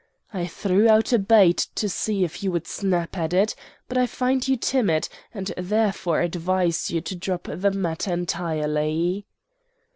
I 0.33 0.47
threw 0.47 0.89
out 0.89 1.13
a 1.13 1.19
bait 1.19 1.67
to 1.75 1.87
see 1.87 2.23
if 2.23 2.41
you 2.41 2.51
would 2.51 2.65
snap 2.65 3.15
at 3.15 3.33
it, 3.33 3.53
but 3.87 3.99
I 3.99 4.07
find 4.07 4.47
you 4.47 4.57
timid, 4.57 5.07
and 5.31 5.53
therefore 5.55 6.21
advise 6.21 6.89
you 6.89 7.01
to 7.01 7.15
drop 7.15 7.43
the 7.43 7.69
matter 7.69 8.11
entirely. 8.11 9.27